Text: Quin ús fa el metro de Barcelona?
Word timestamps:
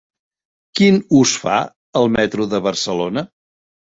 Quin 0.79 0.95
ús 1.19 1.33
fa 1.43 1.59
el 2.01 2.09
metro 2.15 2.47
de 2.53 2.61
Barcelona? 2.71 3.27